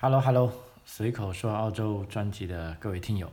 [0.00, 0.52] Hello Hello，
[0.84, 3.32] 随口说澳洲专辑的各位听友，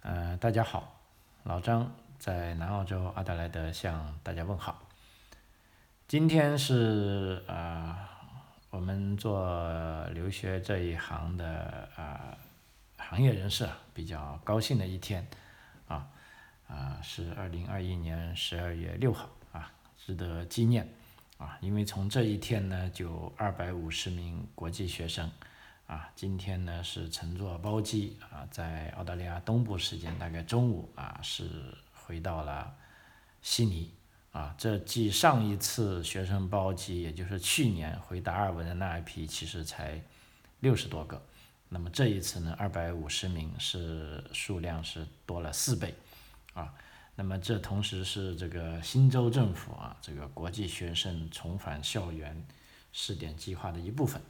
[0.00, 1.02] 呃，大家好，
[1.42, 4.88] 老张在南澳洲阿德莱德向大家问好。
[6.08, 8.08] 今天是啊，
[8.70, 12.34] 我们做留学这一行的啊
[12.96, 15.28] 行业人士比较高兴的一天
[15.88, 16.08] 啊
[16.68, 20.88] 啊，是二零二一年十二月六号啊，值得纪念
[21.36, 25.30] 啊，因为从这一天呢，就二百五十名国际学生。
[25.86, 31.48] 啊，今天呢是乘坐包机啊，在澳大利亚东部时间大概中午啊，是
[31.94, 32.74] 回到了
[33.40, 33.92] 悉尼
[34.32, 34.52] 啊。
[34.58, 40.02] 这继上一次学生包机，也就是去年回达尔文的那一批，其实才
[40.58, 41.22] 六十多个。
[41.68, 45.94] 那么这一次呢，二百五十名是数量是多了四倍
[46.54, 46.74] 啊。
[47.14, 52.44] 那么这同时是这个新州政府啊，这个国际学生重返校园
[52.92, 54.20] 试点计划的一部分。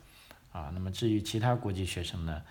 [0.57, 2.43] 啊，那么至于其他国际学生呢？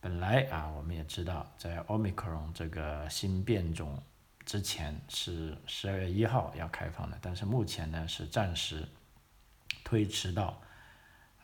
[0.00, 4.02] 本来啊，我们也知道，在奥密克戎这个新变种
[4.46, 8.88] 之前是十二月一号要开放的，但是目前呢是暂时
[9.84, 10.58] 推迟到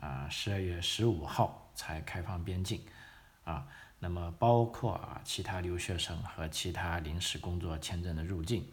[0.00, 2.80] 啊十二月十五号才开放边境
[3.44, 3.68] 啊。
[3.98, 8.66] 那么包括啊其他留学生和其他临时工作签证的入境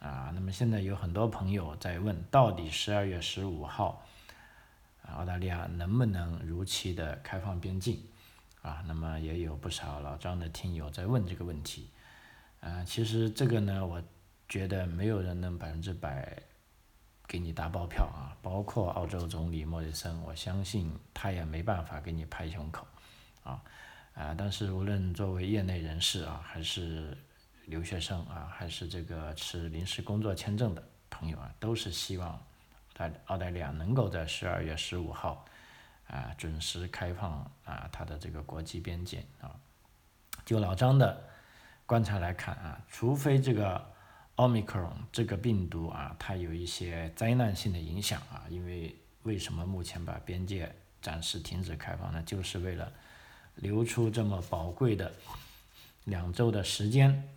[0.00, 0.32] 啊。
[0.34, 4.04] 那么现在有很多朋友在问，到底十二月十五号？
[5.14, 8.02] 澳大利亚能不能如期的开放边境？
[8.62, 11.88] 啊，那么也有不少老张的听友在问这个问题。
[12.60, 14.02] 啊，其实这个呢，我
[14.48, 16.36] 觉得没有人能百分之百
[17.26, 22.86] 给你打包票啊，包括澳洲总理莫里森，我相信他也没办法给你拍胸口。
[23.44, 23.62] 啊，
[24.14, 27.16] 啊，但是无论作为业内人士啊，还是
[27.66, 32.44] 留学生啊，还是这个持临时工作签证的朋友啊，都是希望。
[32.98, 35.44] 在澳大利亚能够在十二月十五号
[36.08, 39.54] 啊准时开放啊它的这个国际边界啊，
[40.44, 41.22] 就老张的
[41.86, 43.92] 观察来看啊，除非这个
[44.34, 52.20] 奥密克戎这个病毒啊它有一些灾难性的影响啊，因为为什么目前把边界暂时停止开放呢？
[52.24, 52.92] 就是为了
[53.54, 55.12] 留出这么宝贵的
[56.04, 57.28] 两周的时间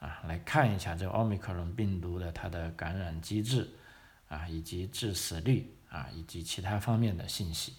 [0.00, 3.70] 啊，来看一下这个奥密克戎病毒的它的感染机制。
[4.34, 7.74] 啊，以及致死率啊，以及其他方面的信息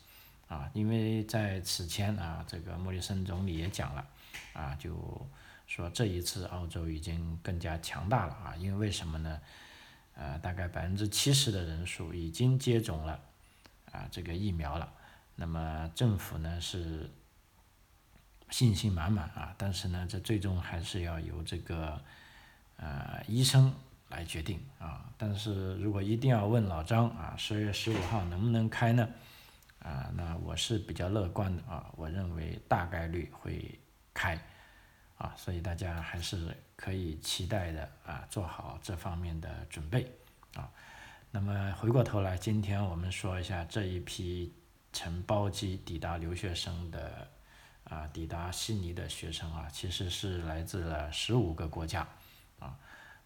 [0.48, 4.08] 啊，因为在此前啊，这个莫里森总理也讲了
[4.54, 5.28] 啊，就
[5.68, 9.42] 说这一次澳洲已经更加强大了啊，因为为什么呢？
[10.16, 13.20] 呃，大概百分之七十的人数已经接种了
[13.92, 14.94] 啊这个疫苗了，
[15.36, 17.10] 那么政府呢是
[18.50, 22.02] 信心满满啊，但是呢，这最终还是要由这个
[22.78, 23.74] 呃医生。
[24.10, 29.10] 来决定啊，但是如果一定要问老张啊，十二月十五号能不能开呢？
[29.80, 33.80] 啊，那我是比较乐观的啊，我认为大概率会
[34.14, 34.40] 开
[35.18, 40.12] 啊，所以大家还是可以期待的啊，做好这方面的准备
[40.56, 40.70] 啊。
[41.32, 44.54] 那么回过头来，今天我们说一下这一批
[44.94, 47.28] 乘包机抵达留学生的
[47.84, 52.08] 啊，抵达悉尼的学生啊，其实是来自了十五个国家。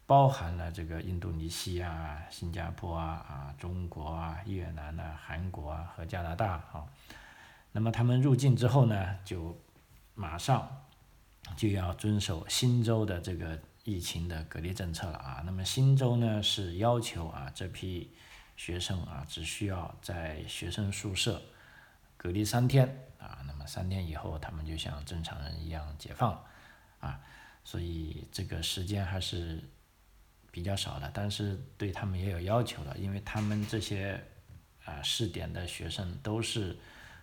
[0.10, 6.84] 包含了这个印度尼西亚、新加坡啊、啊中国啊、越南啊、韩国啊和加拿大啊，
[7.74, 9.56] 那么他们入境之后呢，就
[10.16, 10.68] 马上
[11.56, 15.44] 就要遵守新州的这个疫情的隔离政策了啊。
[15.46, 18.12] 那么新州呢是要求啊这批
[18.58, 21.40] 学生啊只需要在学生宿舍
[22.18, 26.44] 隔离三天啊，那么三天以后他们就像正常人一样解放
[27.00, 27.20] 啊，
[27.64, 29.64] 所以这个时间还是。
[30.60, 34.22] 比较少的，但是对他们也有要求的，因为他们这些
[34.84, 36.78] 啊试点的学生都是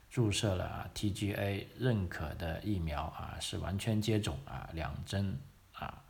[0.08, 5.38] 注射了 TGA 认可的疫苗啊，是完全接种啊两针
[5.74, 6.02] 啊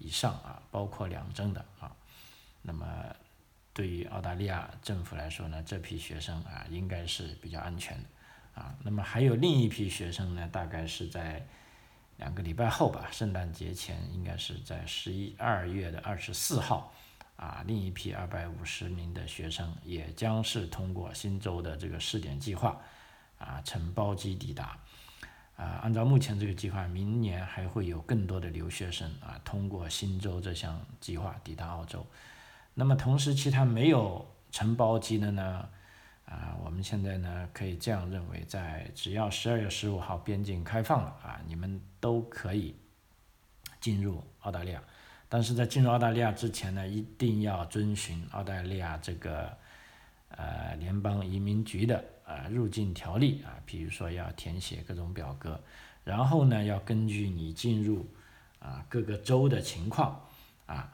[0.00, 1.94] 以上啊，包括两针的啊。
[2.60, 2.84] 那么
[3.72, 8.74] 对于澳大利亚政府来说呢，这批学生啊应该是比较安全的啊。
[8.82, 11.46] 那么还有另一批学生呢，大概是在。
[12.18, 16.92] 两个礼拜后吧，圣诞节前应该是在十一二月的二十四号，
[17.36, 22.76] 啊，另一批二百五十名的学生也将是通过新州的这个试点计划，
[23.38, 24.76] 啊，乘包机抵达，
[25.56, 32.04] 啊，按照目前这个计划，明年还会有更多的留学生啊通过新州这项计划抵达澳洲，
[32.74, 35.68] 那么同时其他没有乘包机的呢？
[36.30, 42.76] 啊，我们现在呢可以这样认为，在只要十二月十五号边境开放了啊，你们都可以
[43.80, 44.82] 进入澳大利亚。
[45.30, 49.56] 但是在进入澳大利亚之前呢，一定要遵循澳大利亚这个
[50.28, 55.58] 呃联邦移民局的呃入境条例啊，比如说要填写各种表格，
[56.04, 58.06] 然后呢要根据你进入
[58.58, 60.20] 啊各个州的情况
[60.66, 60.92] 啊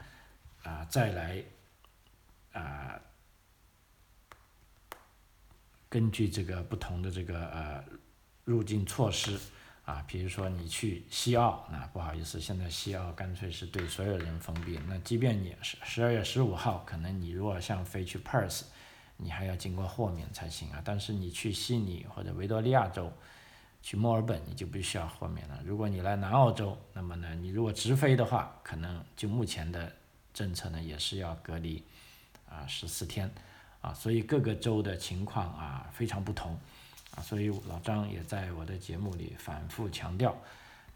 [0.62, 1.42] 啊再来
[2.52, 3.00] 啊
[5.94, 7.84] 根据这个不同的这个呃
[8.44, 9.38] 入境措施。
[9.84, 14.80] 啊，比如说你去西澳，那不好意思，现在西澳干脆是对所有人封闭。
[14.88, 18.62] 那即便你是十二月十五号，可能你如果像飞去 Perth，
[19.18, 20.80] 你还要经过豁免才行啊。
[20.82, 23.12] 但是你去悉尼或者维多利亚州，
[23.82, 25.60] 去墨尔本，你就不需要豁免了。
[25.66, 29.92] 如果你来南澳洲，那么呢，你如果直飞的话，可能就目前的
[30.32, 31.84] 政策呢，也是要隔离
[32.48, 33.30] 啊十四天
[33.84, 33.92] 啊。
[33.92, 36.58] 所以各个州的情况啊非常不同。
[37.16, 40.36] 啊，所以老张也在我的节目里反复强调，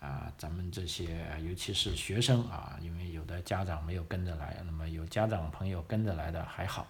[0.01, 6.89] 啊，咱们这些尤其是学生啊，因为有的家长没有跟着来，那么有家长朋友跟着来的还好，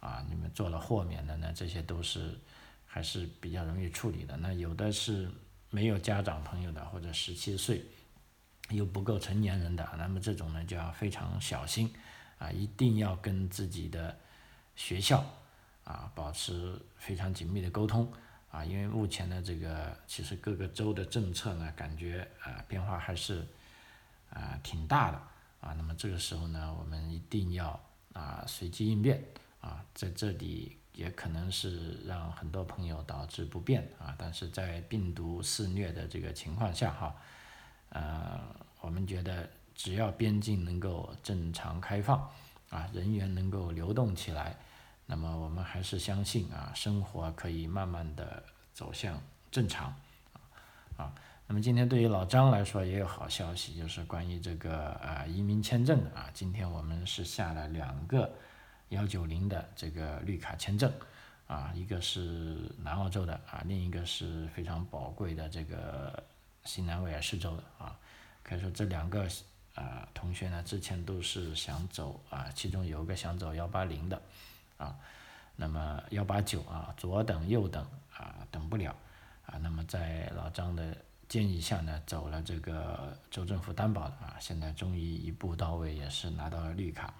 [0.00, 2.36] 啊，你们做了豁免的呢，这些都是
[2.84, 4.36] 还是比较容易处理的。
[4.38, 5.30] 那有的是
[5.70, 7.80] 没有家长朋友的，或者十七岁
[8.70, 11.94] 又不够成年人的，那么这种呢就要非常小心，
[12.38, 14.18] 啊，一定要跟自己的
[14.76, 15.24] 学校
[15.84, 18.12] 啊保持非常紧密的沟通。
[18.50, 23.44] 啊，因为目前的这个其实各个州的政策呢，感觉啊变化还是
[24.30, 25.20] 啊挺大的
[25.60, 25.74] 啊。
[25.76, 27.68] 那么这个时候呢，我们一定要
[28.12, 29.20] 啊随机应变
[29.60, 34.14] 啊，在这里也可能是让很多朋友导致不便啊。
[34.16, 37.16] 但是在病毒肆虐的这个情况下哈，
[37.88, 38.40] 呃，
[38.80, 42.30] 我们觉得只要边境能够正常开放
[42.74, 44.56] 啊，人员能够流动起来。
[45.06, 48.42] 那么我们还是相信啊，生活可以慢慢的
[48.72, 49.94] 走向正常，
[50.96, 51.14] 啊，
[51.46, 58.28] 那么今天对于老张来说也有好消息，就是关于这个啊移民签证啊，今天我们是下了两个
[58.88, 60.90] 幺九零的这个绿卡签证，
[61.46, 66.20] 啊，一个是南澳洲的啊，另一个是非常宝贵的这个
[66.64, 67.94] 新南威尔士州的啊，
[68.42, 69.28] 可以说这两个
[69.74, 74.20] 啊同学呢之前都是想走啊，其中有一个想走幺八零的。
[74.76, 74.92] 啊，
[75.54, 78.94] 那么幺八九啊，左等右等啊，等不了
[79.46, 79.56] 啊。
[79.58, 80.96] 那么在老张的
[81.28, 87.14] 建议下呢，走了这个州政府担保的啊，现在终于一步到位，也是拿到了绿卡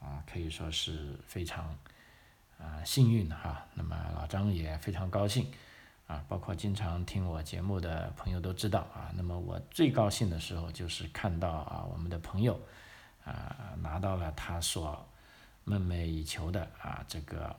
[0.00, 1.76] 啊，可以说是非常
[2.58, 3.66] 啊幸运的哈。
[3.74, 5.46] 那么老张也非常高兴
[6.06, 9.12] 啊，包括经常听我节目的朋友都知道啊。
[9.14, 12.60] 那么我最高兴的时候就是看到啊，我们的朋友
[13.24, 15.06] 啊拿到了他所。
[15.68, 17.56] 梦寐以求的啊，这个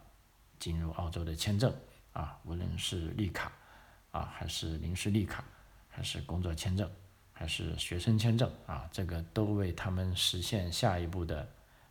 [0.60, 1.76] 进入澳洲的签证
[2.14, 3.52] 啊，无论是绿卡
[4.12, 5.44] 啊，还是临时绿卡，
[5.90, 6.90] 还是工作签证，
[7.34, 11.46] 还是学生签证啊，这个都为他们实现下一步的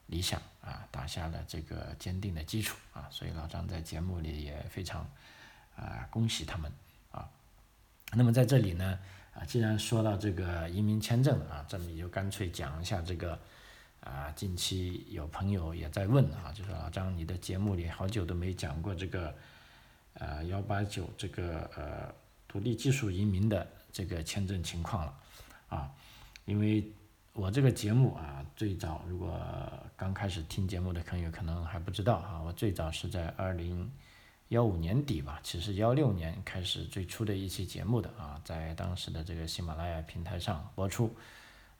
[0.07, 3.07] 理想啊，打下了这个坚定的基础啊。
[3.11, 5.07] 所以老张在节目里也非常
[5.77, 6.71] 啊恭喜他们
[7.13, 7.29] 啊。
[8.13, 8.99] 那么在这里呢
[9.35, 13.39] 啊，既然说到这个移民签证啊，这里就干脆讲一下这个。
[14.03, 19.35] 啊，近期有朋友也在问啊，就说老张，你的节目里好久都没讲过这个，
[20.15, 22.15] 呃，幺八九这个呃
[22.47, 25.15] 独立技术移民的这个签证情况了，
[25.71, 25.91] 啊，
[26.45, 26.89] 因为
[27.33, 29.43] 我这个节目啊，最早如果
[29.97, 33.91] 刚开始听节目的朋友可能还不知道啊，我最早是在二零
[34.49, 41.15] 幺五年底吧，其实幺六年开始最初的一期节目的啊，在当时的这个喜马拉雅平台上播出。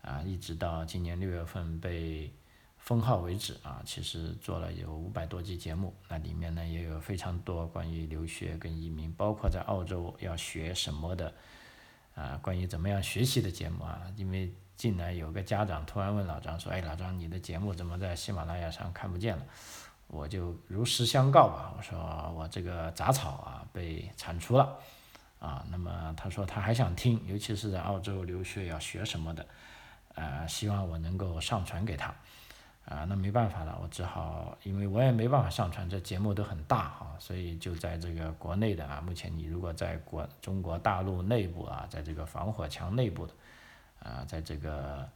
[0.03, 2.33] 啊，一直到今年六月份被
[2.79, 11.35] 封号为止啊，其实做了有五百多集节目，那里面呢也有非常多关于留学跟移民，包括在澳洲要学什么的
[12.15, 14.01] 啊，关于怎么样学习的节目啊。
[14.17, 19.45] 因为近来有个家长突然问老张说：“哎，老张，你的节目怎么在喜马拉雅上看不见了？”
[20.09, 21.99] 我就如实相告吧，我说
[22.37, 24.79] 我这个杂草啊被铲除了
[25.39, 25.65] 啊。
[25.71, 29.47] 那么他说他还想听，尤其是在澳洲留学要学什么的。
[30.15, 32.09] 呃，希望我能够上传给他，
[32.87, 43.35] 啊，那没办法了，我只好，因为我也没办法上传，这节目都很大哈，所以就在这个国内的啊，目前你如果在国中国大陆内部啊，在这个防火墙内部的，
[43.99, 45.07] 啊，在这个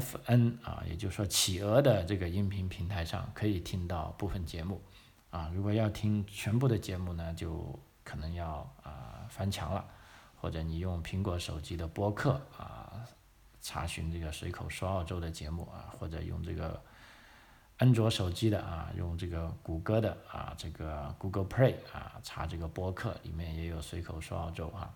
[0.00, 4.80] FN 啊，也就是说企鹅的这个音频平台上可以听到部分节目，
[5.30, 9.84] 啊，如果要听全部的节目呢，就可能要啊翻墙了，
[10.36, 12.92] 或者你用苹果手机的播客啊。
[13.68, 16.80] 查询这个随口说澳洲的节目啊，或者用这个
[17.78, 24.94] 安卓手机的啊，用这个谷歌的啊，这个 Google Play 啊，查这个播客里面也有随口说澳洲啊。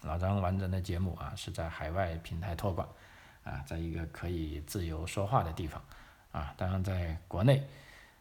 [0.00, 2.88] 老张完整的节目啊，是在海外平台托管
[3.44, 5.82] 啊，在一个可以自由说话的地方
[6.30, 6.54] 啊。
[6.56, 7.66] 当然在国内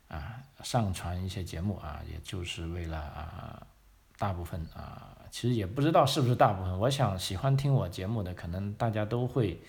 [0.08, 3.66] 啊，上传一些节目啊，也就是为了啊
[4.18, 6.80] 大部分啊，其实也不知道是不是大部分。
[6.80, 9.62] 我想喜欢听我节目的，可能大家都会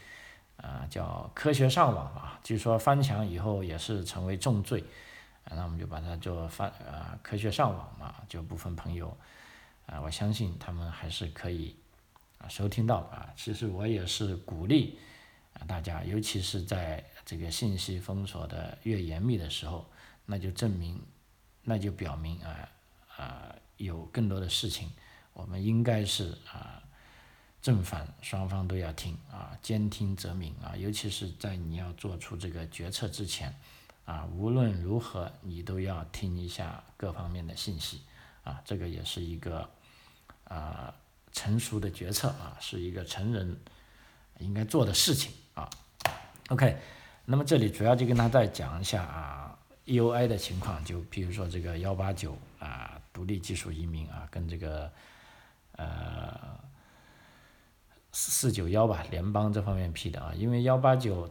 [0.56, 2.40] 啊叫科学上网啊。
[2.42, 4.82] 据说翻墙以后也是成为重罪，
[5.44, 8.14] 啊，那我们就把它做翻啊科学上网嘛。
[8.28, 9.16] 就部分朋友
[9.86, 11.76] 啊，我相信他们还是可以
[12.38, 13.32] 啊收听到啊。
[13.36, 14.98] 其实我也是鼓励
[15.66, 19.86] 大家，尤其是在这个信息封锁的越严密的时候，
[20.26, 21.00] 那就证明，
[21.62, 22.68] 那就表明啊
[23.16, 23.54] 啊。
[23.78, 24.92] 有更多的事情，
[25.32, 26.80] 我们应该是啊
[27.60, 33.52] 正反双方都要听啊，兼听则明啊，尤其是在你要做出这个决策之前
[34.04, 38.02] 啊，无论如何你都要听一下各方面的信息
[38.44, 39.68] 啊，这个也是一个
[40.44, 40.94] 啊
[41.32, 43.58] 成熟的决策啊，是一个成人
[44.38, 45.32] 应该做的事情。
[46.52, 46.76] OK，
[47.24, 52.98] 那么这里主要就跟他再讲一下啊 EUI 的情况，就比如说这个幺八九啊。
[53.14, 54.90] 独立技术移民啊，跟这个
[55.72, 56.58] 呃
[58.10, 61.30] 四九幺吧，联邦这方面批的啊，因为幺八九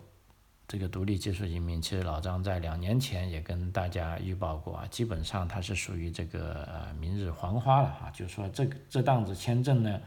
[0.68, 10.00] 这个独立技术移民，其实老张在两年前也跟大家预报过啊，基本上它是属于这个呃明日黄花了啊，就是说这这档子签证呢，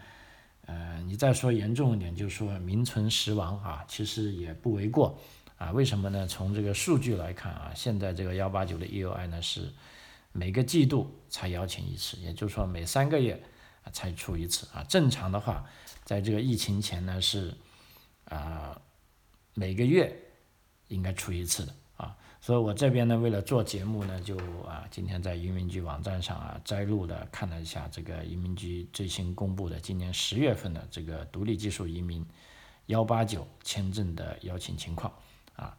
[0.67, 5.19] 呃，你再说严重一点，就是说名存实亡啊，其实也不为过
[5.57, 5.71] 啊。
[5.73, 6.27] 为什么呢？
[6.27, 9.73] 从这个数据来看啊，现在这个幺八九的 EUI 呢是。
[10.37, 13.41] 每个季度才邀请一次，也就是说每三个月
[13.93, 14.83] 才出一次啊。
[14.89, 15.65] 正常的话，
[16.03, 17.55] 在这个疫情前呢是
[18.25, 18.83] 啊
[19.55, 20.13] 每个月
[20.89, 21.73] 应该出一次的。
[22.45, 32.23] 所以我这边呢为了做节目呢，就啊今天在移民局网站上啊摘录的看了一下这个移民局最新公布的今年十月份的这个独立技术移民
[32.85, 35.11] 幺八九签证的邀请情况
[35.57, 35.75] 啊。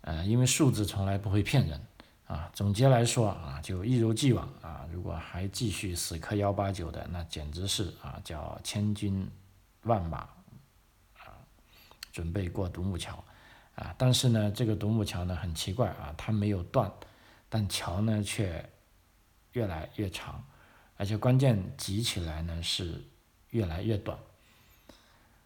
[0.00, 1.80] 呃，因为数字从来不会骗人。
[2.26, 9.30] 啊，总结来说啊，就一如既往啊，如果还继续死磕幺八九的，那简直是啊，叫千军
[9.82, 10.18] 万马
[11.18, 11.38] 啊，
[12.10, 13.22] 准备过独木桥
[13.74, 13.94] 啊。
[13.98, 16.92] 但是呢，这个独木桥呢很奇怪啊，它没有断，
[17.48, 18.68] 但桥呢却
[19.52, 20.44] 越来越长，
[20.96, 23.02] 而且关键挤起来呢是
[23.50, 24.18] 越来越短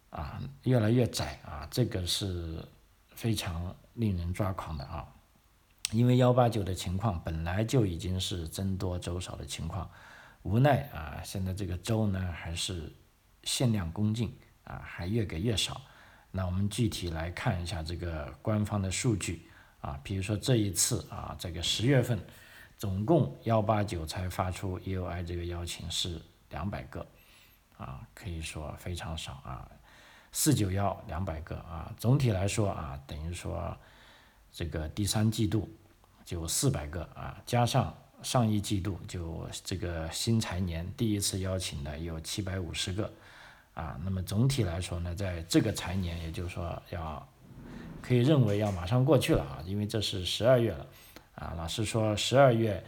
[0.09, 2.63] 啊，越来越窄啊，这个是
[3.09, 5.07] 非常令人抓狂的啊。
[5.91, 9.89] 因为幺八九的情况本来就已经是僧多粥少的情况，
[10.43, 12.93] 无奈啊，现在这个粥呢还是
[13.43, 15.81] 限量供进啊，还越给越少。
[16.37, 19.47] 那我们具体来看一下这个官方的数据
[19.81, 22.23] 啊，比如说这一次啊，这个十月份
[22.77, 27.03] 总共幺八九才发出 EUI 这个邀请是两百个
[27.77, 29.67] 啊，可以说非常少啊。
[30.31, 33.75] 四九幺两百个啊，总体来说啊，等于说。
[34.49, 35.69] 这个第三季度
[36.25, 43.13] 就四百个啊，加上上一季度就这个新财年第一次邀请的有七百五十个
[43.77, 47.29] 啊，那么总体来说呢，在这个财年，也就是说要
[48.01, 50.87] 可以认为要马上过去了啊，因为这是十二月了
[51.35, 52.83] 啊，老师说十二月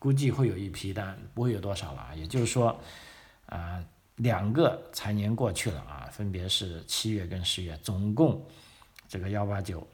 [0.00, 2.76] 估计会有一批单，不会有多少了，也就是说
[3.46, 3.80] 啊，
[4.16, 8.44] 两个财年过去了啊，分别是七月跟十月，总共
[9.08, 9.86] 这个幺八九。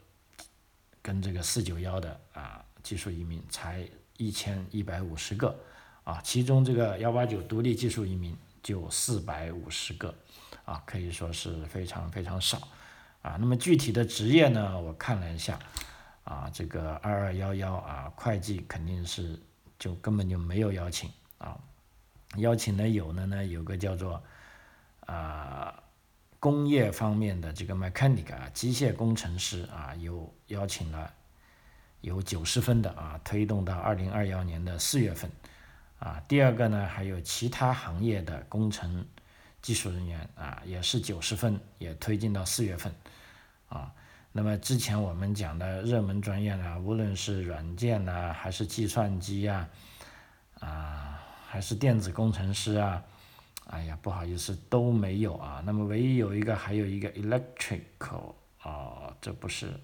[1.03, 5.59] 跟这个四九幺的啊技术移民才一千一百五十个
[6.05, 10.15] 啊，其中这个幺八九独立技术移民就四百五十个
[10.65, 12.69] 啊，可以说是非常非常少
[13.23, 13.37] 啊。
[13.39, 15.59] 那么具体的职业呢，我看了一下
[16.25, 19.39] 啊，这个二二幺幺啊，会计肯定是
[19.79, 21.59] 就根本就没有邀请啊，
[22.37, 24.23] 邀请的有的呢，有个叫做
[25.07, 25.83] 啊。
[26.43, 31.13] 工业方面的这个 mechanic 啊，机械工程师啊，有邀请了
[32.01, 35.31] 有九十分的啊，推动到二零二幺年的四月份
[36.01, 36.21] 啊。
[36.27, 39.07] 第二个呢，还有其他行业的工程
[39.63, 42.93] 技术人员啊，也是九十分，也推进到四月份
[43.69, 43.93] 啊。
[44.33, 49.69] 那么之前我们讲的热门专业呢，无论是软件呐，还是计算机呀，
[50.59, 53.05] 啊，还是电子工程师啊。
[53.67, 55.63] 哎呀，不好意思，都没有啊。
[55.65, 59.79] 那么唯一有一个，还有一个 electrical 啊，这不是，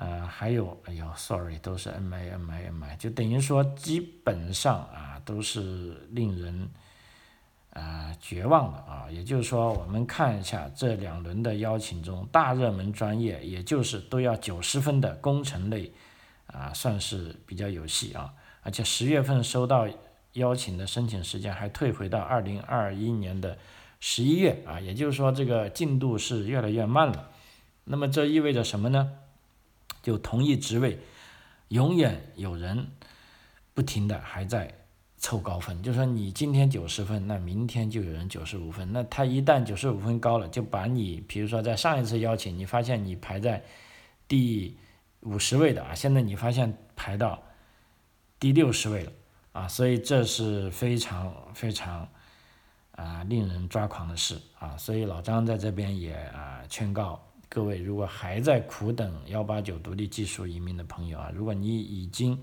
[0.00, 6.68] 呃，还有，哎呦，sorry，都是 M I M I M I，就等于说基本上啊都是令人
[7.72, 9.06] 啊绝望的啊。
[9.10, 15.92] 也就是说，我们看一下这两轮的邀请中，大热门专业，也就是都要九十分的工程类
[16.46, 18.32] 啊，算是比较有戏啊。
[18.62, 19.88] 而且十月份收到。
[20.34, 23.58] 邀请的申请时间还退回到二零二一年的
[23.98, 27.30] 十一月啊，也就是说这个进度是越来越慢了。
[27.84, 29.10] 那么这意味着什么呢？
[30.08, 30.98] 就同一职位，
[31.68, 32.88] 永远有人
[33.74, 34.72] 不停的还在
[35.18, 43.62] 凑高分，就说你今天九十分，那明天就有人九十五分，那他一旦九十五分高了，就把你，比如说在上一次邀请，你发现你排在
[44.26, 44.78] 第
[45.20, 47.42] 五十位的啊，现在你发现排到
[48.40, 49.12] 第六十位了
[49.52, 52.08] 啊，所以这是非常非常
[52.92, 57.22] 啊令人抓狂的事啊，所以老张在这边也啊劝告
[57.58, 62.40] 各位，如果还在苦等幺八九独立技术移民的朋友啊，如果你已经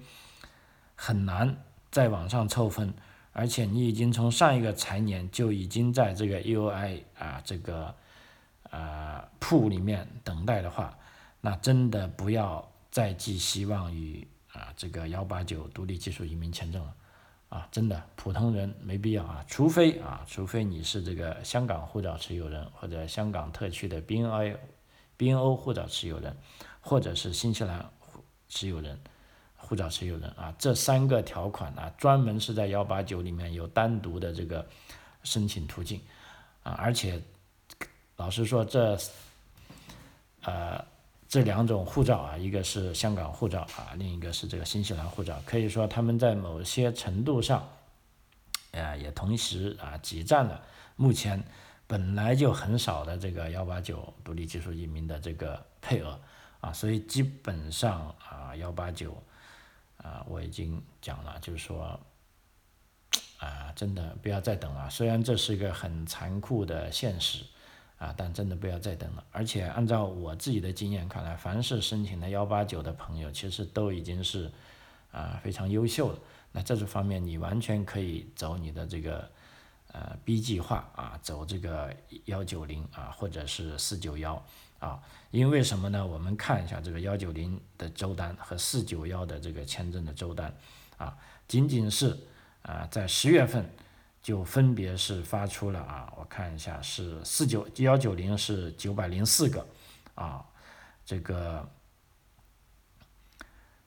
[0.94, 1.58] 很难。
[1.90, 2.94] 在网上凑分，
[3.32, 7.96] 而且你已经从上一个财年就已经在这个 UI 啊这个
[8.70, 10.98] 呃铺里面等待的话，
[11.40, 16.94] 那真的不要再寄希望于啊这个幺八九独立技术移民签证了
[17.48, 24.58] 啊，真的普通人没必要啊，除非啊除非你是这个香港护照持有人或者香港特区的 BNI
[25.18, 26.36] BNO 护照持有人，
[26.82, 27.90] 或者是新西兰
[28.50, 29.00] 持有人。
[29.68, 34.64] 护照持有人啊，这三个条款啊，专门是在幺八九里面有单独的这个
[35.24, 36.00] 申请途径
[36.62, 37.20] 啊，而且
[38.16, 38.96] 老实说，这
[40.44, 40.86] 呃
[41.28, 47.68] 这两种护照啊，一个是香港护照啊，另一个是这个新西兰护照，可以说他们在某些程度上，
[48.70, 50.62] 呃，也同时啊挤占了
[50.96, 51.44] 目前
[51.88, 56.20] 本来就很少的这个幺八九独立技术移民的这个配额
[56.60, 59.16] 啊，所以基本上啊幺八九。
[59.98, 62.00] 啊，我已经讲了，就是说，
[63.40, 64.88] 啊，真的不要再等了。
[64.88, 67.44] 虽然这是一个很残酷的现实，
[67.98, 69.24] 啊，但真的不要再等了。
[69.32, 74.52] 而且按照我自己的经验看来，凡是申请的幺八九的朋友，其实都已经是
[75.12, 76.20] 啊非常优秀了。
[76.52, 79.28] 那在这方面，你完全可以走你的这个
[79.96, 84.44] 呃 B 计划啊，走这个幺九零啊，或者是四九幺。
[84.78, 85.00] 啊，
[85.32, 86.06] 因为什么呢？
[86.06, 90.54] 我们看一下这个幺九零的周单和四九幺的这个签证的周单，
[90.98, 92.20] 啊，仅仅是
[92.62, 93.68] 啊在十月份
[94.22, 99.66] 就分别是发出了啊，我看一下是四九幺九零是九百零四个，
[100.14, 100.46] 啊，
[101.06, 101.68] 这个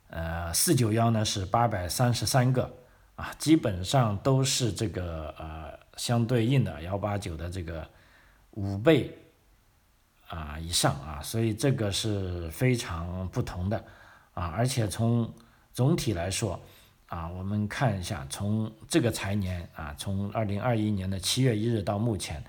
[0.08, 2.74] 呃四九幺呢是八百三十三个，
[3.14, 7.86] 啊，基本上都是这个呃相对应的幺八九的这个
[8.52, 9.14] 五倍。
[10.30, 13.82] 啊，以上啊，所以这个是非常不同的
[14.34, 15.32] 啊，而且从
[15.72, 16.60] 总体来说
[17.06, 22.44] 啊，我们看一下，从这个财年啊，从二零二一年的七月一日到目前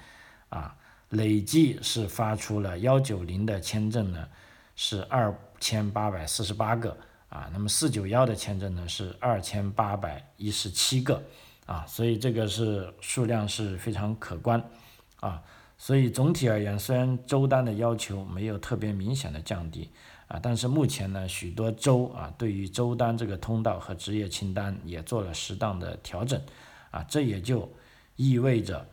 [0.50, 0.76] 啊，
[1.08, 4.28] 累计是发出了幺九零的签证呢，
[4.76, 6.98] 是二千八百四十八个
[7.30, 11.24] 啊，那么四九幺的签证呢是二千八百一十七个
[11.70, 14.60] 啊，所以这个是数量是非常可观
[15.20, 15.44] 啊。
[15.78, 19.92] 所以总体而言，虽然州单的要求没有特别明显的降低
[20.28, 26.42] 啊，但是目前呢，许多州啊对于州单这个通道和职业清单也做了适当的调整
[26.90, 27.72] 啊，这也就
[28.16, 28.88] 意味着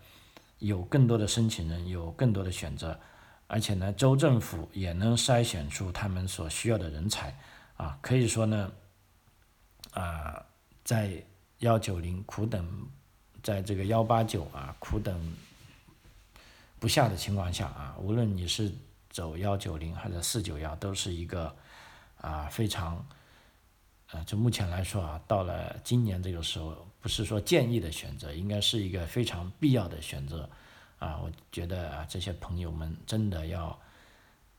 [0.58, 3.00] 有更多的申请人有更多的选择，
[3.46, 7.36] 而且呢，州政府也能筛选出他们所需要的人才
[7.78, 8.70] 啊，可以说呢，
[9.92, 10.44] 啊，
[10.84, 11.24] 在
[11.60, 12.86] 幺九零苦等，
[13.42, 15.36] 在这个幺八九啊苦等。
[16.78, 18.70] 不下的情况下啊，无论你是
[19.08, 21.56] 走幺九零还是四九幺，都是一个
[22.20, 23.04] 啊非常，
[24.10, 30.48] 呃，就目前来说啊，到了今年这个时候，不是说建议的选择，应该是一个非常必要的选择
[30.98, 31.16] 啊。
[31.16, 33.68] 我觉得啊，这些朋友们真的要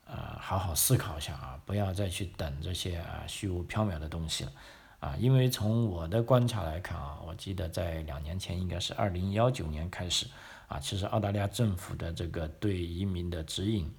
[0.07, 4.51] 啊好好思考一下啊，不要再去等这些啊虚无缥缈的东西了
[4.99, 5.15] 啊。
[5.17, 10.27] 因为从我的观察来看啊，我记得在两年前，应该是二零幺九年开始。
[10.67, 13.89] 啊，其实澳大利亚政府的这个对移民的指引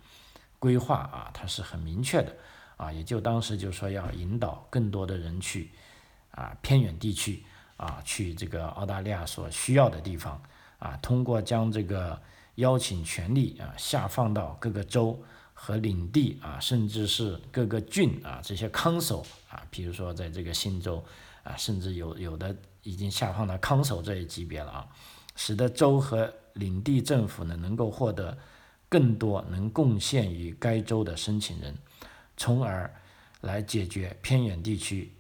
[0.59, 2.37] 规划啊，它是很明确的
[2.77, 5.71] 啊，也就当时就说要引导更多的人去
[6.33, 7.43] 啊偏远地区
[7.79, 10.43] 啊，去这个澳大利亚所需要的地方
[10.79, 12.21] 啊，通过将这个
[12.57, 15.19] 邀请权力啊下放到各个州
[15.55, 21.05] 和领地啊，甚至是各个郡啊这些康首啊，比如说在这个新州
[21.43, 24.89] 啊，甚至有有的已经下放到康首这一级别了啊，
[25.37, 28.37] 使得州和领地政府呢，能够获得
[28.89, 31.77] 更多能贡献于该州的申请人，
[32.37, 32.93] 从而
[33.41, 35.13] 来解决偏远地区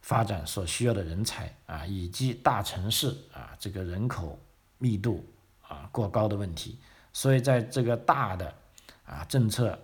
[0.00, 4.38] 发展所需要的人才啊，以及大城市啊这个人口
[4.78, 5.24] 密度
[5.62, 6.78] 啊过高的问题。
[7.12, 8.54] 所以在这个大的
[9.04, 9.78] 啊政策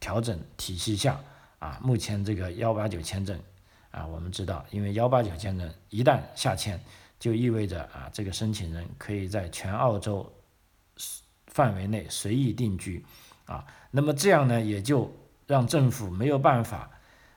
[0.00, 1.20] 调整体系下
[1.64, 3.40] 啊，目前这个幺八九签证
[3.90, 6.78] 啊，我们知道，因为幺八九签证一旦下签。
[7.20, 10.30] 就意味着啊，这个申请人可以在全澳洲
[11.46, 13.02] 范围内随意定居
[13.46, 15.10] 啊，那么这样呢，也就
[15.46, 16.90] 让政府没有办法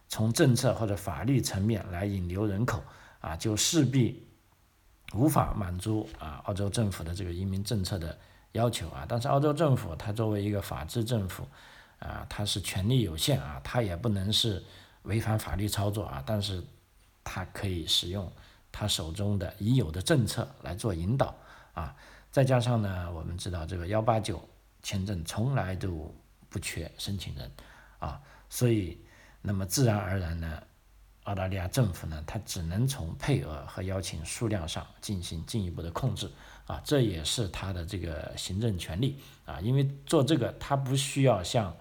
[0.10, 2.84] 从政策或者法律层面来引流人口
[3.22, 4.28] 啊，就势必
[5.13, 8.18] 无法满足啊澳洲政府的这个移民政策的
[8.52, 9.06] 要求啊。
[9.08, 11.48] 但是澳洲政府它作为一个法治政府
[11.99, 14.63] 啊，他是权力有限啊，他也不能是
[15.03, 16.23] 违反法律操作啊。
[16.25, 16.63] 但是
[17.23, 18.31] 他可以使用
[18.71, 21.36] 他手中的已有的政策来做引导
[21.73, 21.95] 啊。
[22.31, 24.47] 再加上呢，我们知道这个幺八九
[24.83, 26.13] 签证从来都
[26.49, 27.51] 不缺申请人
[27.99, 28.99] 啊，所以
[29.41, 30.62] 那么自然而然呢。
[31.23, 36.31] 澳大利亚政府呢，他只能从配额和邀请数量上进行进一步的控制
[36.65, 41.75] 啊，这也是他的这个行政权力啊，因为做这个他不需要向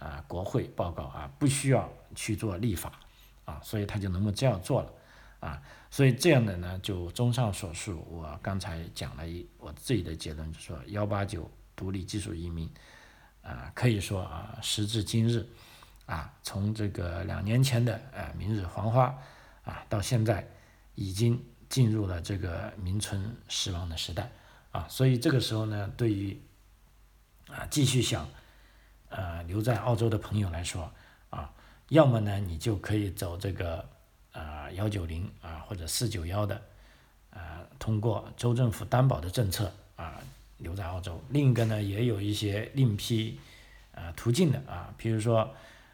[0.00, 2.98] 啊国会报告啊，不需要去做立法
[3.44, 4.92] 啊，所以他就能够这样做了
[5.38, 12.68] 啊，所以这样的呢，就综上所述，我刚才讲了一我自己的结论，就说幺八九独立技术移民
[13.42, 15.46] 啊，可以说啊，时至今日。
[16.06, 19.16] 啊，从这个两年前的呃明日黄花，
[19.62, 20.44] 啊，到现在
[20.96, 24.28] 已经进入了这个名存实亡的时代，
[24.72, 26.36] 啊，所以这个时候呢，对于
[27.46, 28.28] 啊继续想
[29.10, 30.90] 呃留在澳洲的朋友来说，
[31.28, 31.52] 啊，
[31.90, 33.84] 要么呢你就可以走这个
[34.32, 36.60] 啊幺九零啊或者四九幺的，
[37.30, 40.18] 啊通过州政府担保的政策啊
[40.56, 43.38] 留在澳洲，另一个呢也有一些另辟
[43.94, 45.48] 啊途径的啊，比如说。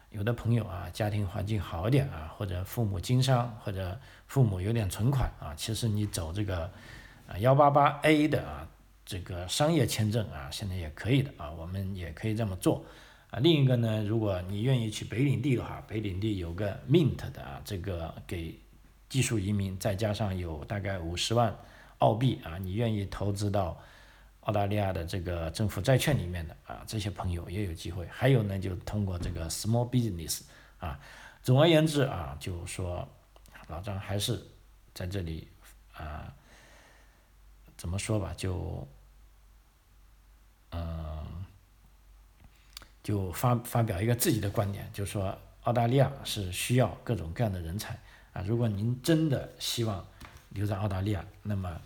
[0.09, 6.71] 有的朋友啊，家庭环境好一点啊，或者父母经商，或者父母有点存款啊，其实你走这个
[7.27, 8.65] 啊幺八八 A 的啊
[9.05, 12.85] 这个商业签证啊，现在也可以的啊，我们也可以这么做
[13.39, 18.59] 另一个呢，如果你愿意去北领地的话，北领地有个 Mint 的啊，这个给
[19.09, 21.55] 技术移民，再加上有大概五十万
[21.99, 23.77] 澳币啊，你愿意投资到。
[24.47, 28.07] 澳大利亚的这个政府债券里面的啊，这些朋友也有机会。
[28.07, 30.43] 还有呢，就通过这个 small business
[30.79, 30.97] 啊。
[31.43, 33.05] 总而言之啊，就说
[33.67, 34.41] 老张还是
[34.93, 35.49] 在这里
[35.93, 36.33] 啊，
[37.75, 38.87] 怎么说吧，就
[40.71, 41.36] 嗯，
[43.07, 47.97] 就发发表一个自己的观点，就说澳大利亚是需要各种各样的人才
[48.33, 48.41] 啊。
[48.45, 50.05] 如果您真的希望
[50.49, 51.81] 留在澳大利亚，那么。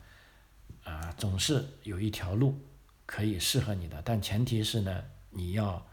[0.83, 2.59] 啊，总是有一条路
[3.05, 5.85] 可以适合你的，但前提是呢，你要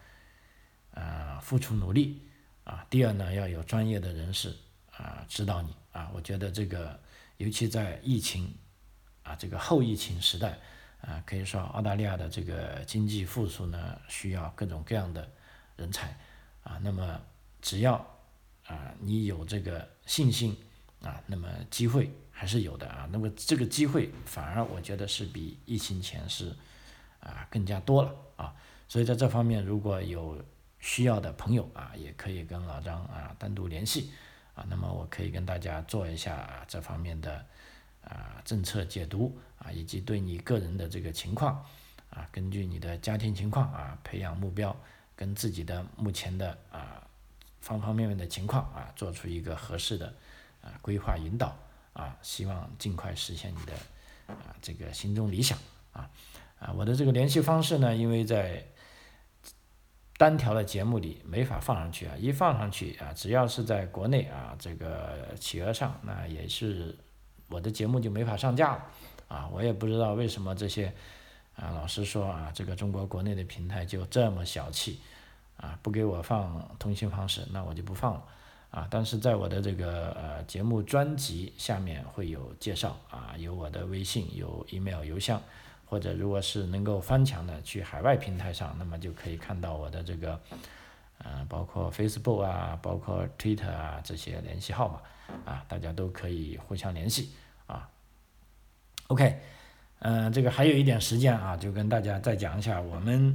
[0.95, 2.23] 啊付出努力
[2.64, 2.87] 啊。
[2.88, 4.57] 第二呢，要有专业的人士
[4.97, 6.11] 啊指导你啊。
[6.14, 6.99] 我觉得这个，
[7.37, 8.55] 尤其在疫情
[9.23, 10.59] 啊这个后疫情时代
[11.09, 15.29] 啊，可以说澳大利亚的这个经济复苏呢，需要各种各样的
[15.77, 16.14] 人才
[16.62, 16.79] 啊。
[16.83, 17.21] 那么
[17.62, 17.94] 只要
[18.66, 20.55] 啊你有这个信心
[21.03, 22.11] 啊，那么机会。
[22.40, 26.55] 还是有的啊，那么这个机会反而我觉得是比疫情前是
[27.18, 28.55] 啊更加多了啊，
[28.88, 30.40] 所以在这方面如果有
[30.79, 34.12] 需要的朋友啊，也可以跟老张啊单独联系
[34.55, 37.44] 啊，那么我可以跟大家做一下这方面的
[38.05, 41.64] 啊政策解读啊，以及对你个人的这个情况
[42.11, 44.77] 啊，根据你的家庭情况啊，培养目标
[45.14, 47.03] 跟自己的目前的啊
[47.61, 50.14] 方方面面的情况啊，做出一个合适的
[50.62, 51.57] 啊规划引导。
[51.94, 53.73] 啊，希望尽快实现你的
[54.33, 55.59] 啊这个心中理想
[55.90, 56.09] 啊
[56.61, 56.73] 啊！
[56.77, 58.64] 我的这个联系方式呢，因为在
[60.16, 66.97] 单条的节目里没法放上去啊，一放上去啊，只要是在国内啊这个企鹅上，那也是
[67.49, 68.87] 我的节目就没法上架了
[69.29, 69.49] 啊！
[69.53, 70.93] 我也不知道为什么这些
[71.55, 75.01] 啊老师说啊，这个中国国内的平台就这么小气
[75.57, 78.25] 啊，不给我放通信方式，那我就不放了。
[78.71, 85.41] 啊，但是在我的这个呃节目专辑下面会有介绍啊，有我的微信，有 email 邮箱，
[85.87, 90.38] 或者如果是能够翻墙的去海外平台上，那么就可以看到我的这个，
[91.17, 95.03] 呃，包括 Facebook 啊，包括 Twitter 啊这些联系号
[95.47, 97.31] 码，啊，大家都可以互相联系。
[99.09, 99.40] OK，
[100.01, 103.35] 嗯，这个还有一点时间啊，就跟大家再讲一下我们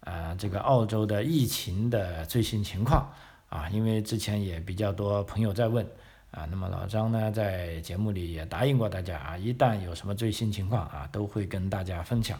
[0.00, 3.10] 啊这个澳洲的疫情的最新情况。
[3.48, 5.86] 啊，因为之前也比较多朋友在问
[6.32, 12.36] 啊，那么老张呢在节目里也答应过大家啊，一旦有什么最新情况啊，都会跟大家分享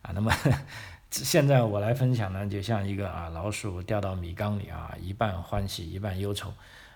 [0.00, 0.12] 啊。
[0.14, 0.32] 那么
[1.12, 6.50] 现在我来分享呢，就像一个啊老鼠掉到米缸里啊，一半欢喜一半忧愁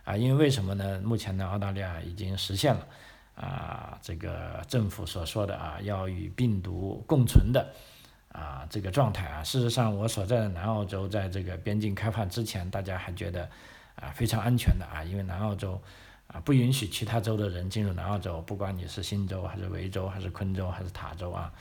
[0.05, 0.17] 啊。
[0.17, 0.99] 因为为什么呢？
[1.05, 2.87] 目前呢，澳大利亚已经实现了
[3.41, 7.67] 啊这个政府所说的啊要与病毒共存的。
[8.33, 13.43] 啊，这个状态啊，事实上，我所在的南澳洲，在这个边境开放之前，大家还觉得
[13.97, 15.83] 啊非常安全的啊，因为南澳洲
[16.29, 21.53] 啊不允许其他州的人进入南澳洲，不管你是新州还是维州还是昆州还是塔州啊，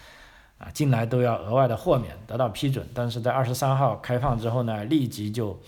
[0.60, 2.88] 啊进来都要额外的豁免，得到批准。
[2.94, 5.60] 但是在二十三号开放之后呢，立即就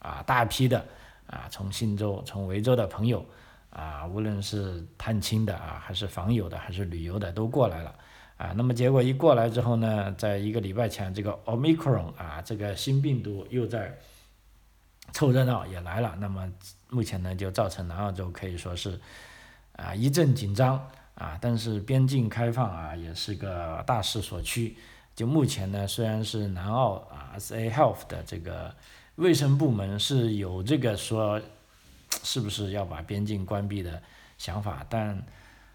[0.00, 0.84] 啊大批的
[1.28, 3.24] 啊从新州从维州的朋友
[3.72, 7.94] 啊，无论是探亲的啊，还是访友的，还是旅游的，都过来了。
[8.36, 13.96] 啊，那么结果一过来之后呢，在一个礼拜前，这个 Omicron 啊，这个新病毒又在
[15.12, 16.16] 凑热闹也来了。
[16.20, 16.50] 那么
[16.90, 19.00] 目前呢，就造成南澳洲可以说是
[19.76, 20.76] 啊一阵紧张
[21.14, 24.76] 啊，但是边境开放啊也是个大势所趋。
[25.14, 28.74] 就目前呢，虽然是南澳啊 SA Health 的这个
[29.16, 31.40] 卫生部门是有这个说
[32.22, 34.02] 是不是要把边境关闭的
[34.38, 35.22] 想法，但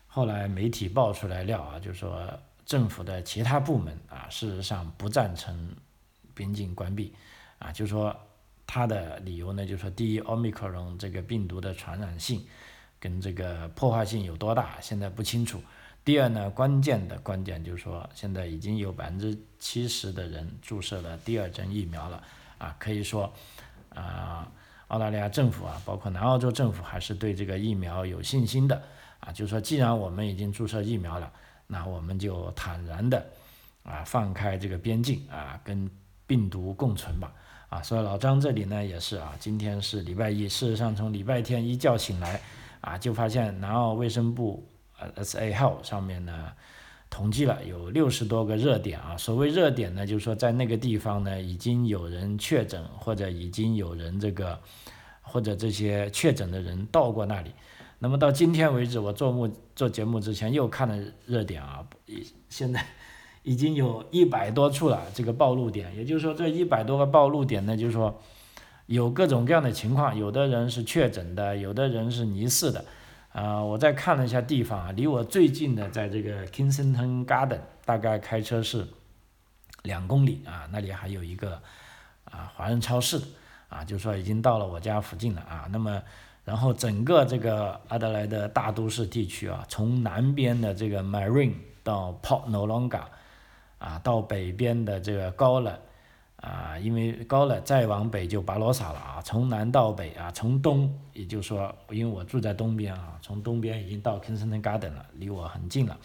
[0.07, 2.27] 后来媒体爆出来料啊，就是说。
[2.67, 5.73] 政府的其他部门啊，事实上不赞成
[6.33, 7.13] 边境关闭，
[7.59, 8.13] 啊，就是说
[8.65, 12.45] 他的理由呢，就是说第一，奥密克戎这个病毒的传染性
[12.99, 15.63] 跟这个破坏性有多大，现在不清楚。
[16.03, 22.21] 第二呢，关键的关键就是说，现在已经有百分之七十的人注射了第二针疫苗了，
[22.57, 23.31] 啊，可以说
[23.95, 24.51] 啊，
[24.87, 28.81] 澳大利亚政府啊，包括南澳洲政府还是对这个疫苗有信心的，
[29.19, 31.31] 啊，就说既然我们已经注射疫苗了。
[31.69, 33.25] 那我们就坦然的
[33.83, 35.91] 啊放开这个边境啊，跟
[36.25, 37.29] 病毒共存吧
[37.67, 37.83] 啊。
[37.83, 42.39] 所以老张这里呢也是啊，今天是礼拜一，事实上从礼拜天一觉醒来
[42.79, 44.65] 啊，就发现南澳卫生部
[44.97, 46.53] 呃 SA Health 上面呢
[47.09, 49.15] 统计了有六十多个热点啊。
[49.17, 54.59] 所谓热点呢，就是说在那个地方呢已经有人确诊，或者已经有人这个
[55.21, 57.51] 或者这些确诊的人到过那里。
[57.99, 61.83] 那么到今天为止，我做目做节目之前又看了热点啊，
[62.47, 62.85] 现在
[63.41, 68.21] 已经有一百多处了这个暴露点，也就是说这一百多个暴露点呢，就是说
[68.85, 72.85] 有各种各样的情况，有的人是确诊的，有的人是疑似的，
[73.37, 78.87] 啊，我再看了一下地方啊，离我最近的在这个 Kensington Garden，大概开车是
[79.83, 81.61] 两公里啊，那里还有一个
[82.25, 83.21] 啊华人超市，
[83.69, 86.01] 啊，就是说已经到了我家附近了啊，那么。
[86.43, 93.01] 然后整个这个阿德莱德大都市地区啊，从南边的这个 Marine 到 Port Noarlunga，
[93.79, 95.77] 啊，到北边的这个高冷，
[96.37, 105.97] 啊，因为高了再往北就巴罗萨了啊，从南到北啊，从东，也就是说，因为我住在东边啊，从东边已经到 Kensington Garden 了，离我很近了。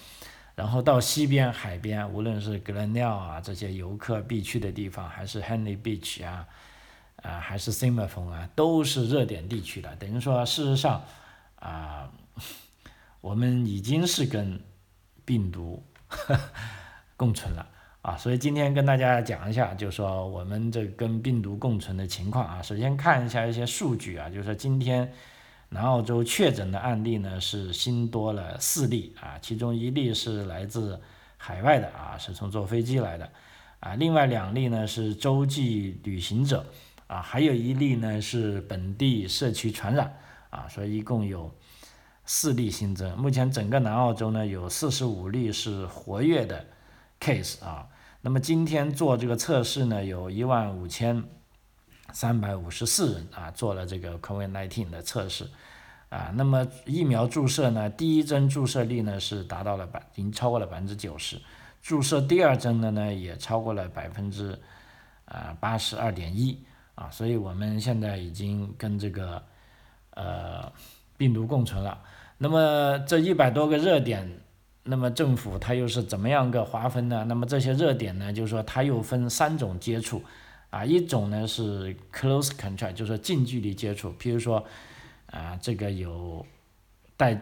[0.54, 6.46] 然后到西边海边，无论是格兰廖啊这些游客必去的地方，还是 Henley Beach 啊。
[7.22, 9.94] 啊，还是 s i m 风啊，都是热点地区的。
[9.94, 11.04] 等于说，事实上，
[11.54, 12.10] 啊，
[13.20, 14.60] 我们已经是跟
[15.24, 15.80] 病毒
[17.16, 17.64] 共存了
[18.02, 18.16] 啊。
[18.16, 22.60] 所以今天跟大家讲一下，就是说我们这跟病毒共存的情况啊。
[22.60, 25.10] 首先看一下一些数据啊，就是说今天
[25.70, 31.00] 南澳洲确诊的案例呢是新多了四例啊，其中一例是来自
[31.36, 33.30] 海外的啊，是从坐飞机来的
[33.80, 36.64] 啊，另外两例呢是洲际旅行者。
[37.08, 40.16] 啊，还有一例呢是本地社区传染，
[40.48, 41.52] 啊，所以一共有
[42.24, 43.14] 四例新增。
[43.18, 46.64] 目前整个南澳洲呢有四十五例是活跃的
[47.20, 47.86] case 啊。
[48.24, 51.22] 那么今天做这个测试呢，有一万五千
[52.12, 55.50] 三百五十四人啊做了这个 COVID-19 的测试，
[56.08, 61.36] 啊，那么疫苗注射呢，第一针注射率呢是达到了百，已经超过了百分之九十，
[61.82, 64.58] 注射第二针的呢也超过了百分之
[65.24, 66.64] 啊八十二点一。
[66.94, 69.42] 啊，所以我们现在已经跟这个
[70.10, 70.70] 呃
[71.16, 71.98] 病毒共存了。
[72.36, 74.41] 那么这一百多个热点，
[74.84, 77.24] 那么政府它又是怎么样个划分呢？
[77.28, 80.22] 那么这些热点呢，就是说它又分三种接触，
[80.70, 84.64] 啊，一种呢是 close contact，就是近距离接触，譬如说
[85.26, 86.44] 啊这个有
[87.16, 87.40] 带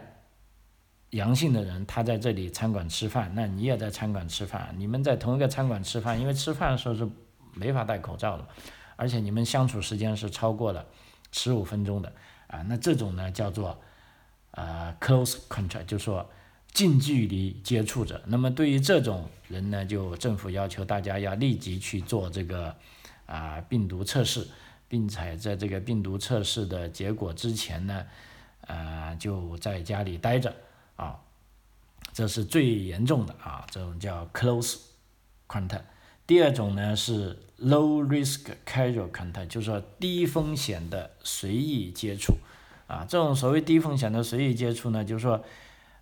[1.09, 7.09] 阳性的人，他在这里餐馆吃饭，那你也在餐馆吃饭，你们在同一个餐馆吃饭，因为吃饭的时候是
[7.53, 8.47] 没法戴口罩的。
[8.95, 10.85] 而且你们相处时间是超过了
[11.31, 12.13] 十五分钟的
[12.47, 13.77] 啊，那这种呢叫做
[14.51, 16.29] 呃 close contact，就说
[16.73, 18.21] 近距离接触者。
[18.25, 22.75] 那么对于这种人呢，就政府要求大家要立即去做这个
[23.25, 24.47] 啊病毒测试，
[24.87, 28.05] 并且在这个病毒测试的结果之前呢，
[28.67, 30.55] 呃就在家里待着
[30.95, 31.19] 啊，
[32.13, 34.77] 这是最严重的啊，这种叫 close
[35.47, 35.83] contact。
[36.25, 42.35] 第二种呢是 low risk casual contact，就是说低风险的随意接触，
[42.87, 45.43] 啊，这种所谓低风险的随意接触呢，就是说，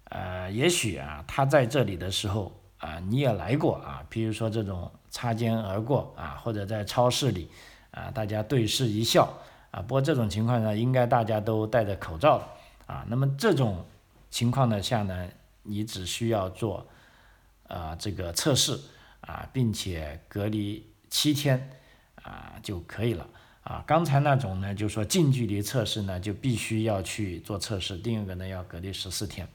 [0.10, 7.50] 呃，也许啊，他在这里的时候啊，你也来过啊，比如说这种擦肩而过啊，或者在超市里
[7.92, 9.32] 啊，大家对视一笑
[9.72, 12.48] 啊，不过这种情况呢，应该大家都戴着口罩
[12.86, 13.86] 啊，那么这种
[14.30, 15.30] 情况的下呢，
[15.64, 16.86] 你只需要做
[17.68, 18.80] 啊这个测试。
[19.22, 21.70] 啊，并且隔离七天
[22.24, 23.28] 啊就可以了
[23.62, 29.48] 啊，刚才那种呢，就说近距离测试呢，就必须要去做测试，第二个呢要隔离十四天，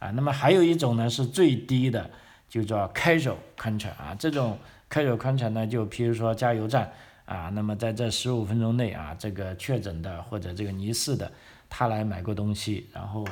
[0.00, 2.10] 啊，那么还有一种呢是最低的，
[2.48, 4.58] 就叫 casual contract 啊，这种
[4.90, 6.90] casual contract 呢，就譬如说加油站
[7.24, 11.30] 啊，那么在这十五分钟内啊，这个确诊的或者这个疑似的，
[11.68, 13.24] 他来买过东西，然后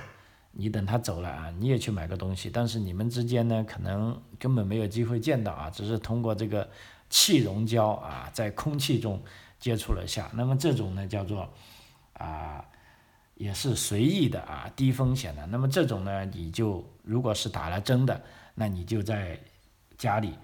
[0.53, 6.69] 你等他走了啊，你也去买个东西，但是你们之间呢，可能根本没有机会见到啊，只是通过这个
[7.11, 9.21] 气溶胶啊，在空气中。
[9.61, 11.53] 接触了下，那么这种呢叫做
[12.13, 12.65] 啊，
[13.39, 15.47] 也是随意的啊，低风险的。
[15.47, 18.21] 那么这种呢，你就如果是打了针的，
[18.55, 19.41] 那你就在
[19.97, 20.35] 家里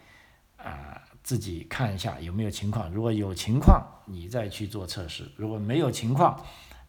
[0.56, 2.90] 啊自己看一下有没有情况。
[2.90, 6.42] 如果有情况，你再去做测试；如果没有情况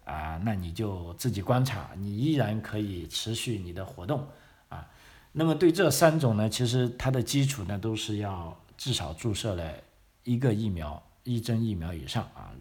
[0.06, 4.28] 啊，那你就自己观察，你依然可以持续你的活动
[4.70, 4.88] 啊。
[5.32, 9.74] 那么对这三种呢，其实它的基础呢都是要至少注射了
[10.24, 11.02] 一个疫苗。
[11.28, 12.52] 一针疫苗以上啊，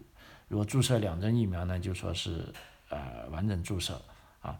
[0.49, 2.51] 如果注射两针疫苗呢，就说是
[2.95, 4.01] 呃完整注射
[4.41, 4.57] 啊。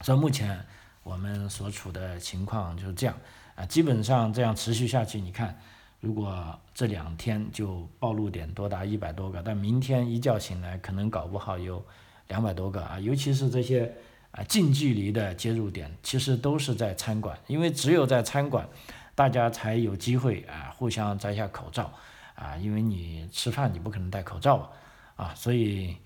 [0.00, 0.64] 所以目前
[1.02, 3.16] 我们所处的情况就是这样
[3.54, 5.58] 啊，基本上这样持续下去，你看，
[6.00, 11.84] 如果这两天就暴露点多达一百多个，但明天一觉醒来，可能搞不好有
[12.28, 12.98] 两百多个啊。
[12.98, 13.94] 尤其是这些
[14.32, 18.68] 啊近距离的接入点，其实都是在餐馆，因为只有在餐馆，
[19.14, 21.92] 大家才有机会啊互相摘下口罩。
[22.34, 24.72] 啊，因为你吃饭你不可能戴口罩
[25.14, 25.96] 啊，所以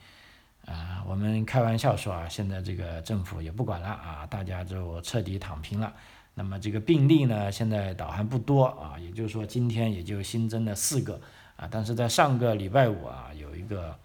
[0.67, 5.93] 啊，我们开玩笑说啊，现在这个政府也不管了啊，大家就彻底躺平了。
[6.35, 11.21] 那么这个病例呢，现在倒还不多啊，也就是说今天也就新增了四个
[11.57, 13.97] 啊，但是在上个礼拜五啊，有一个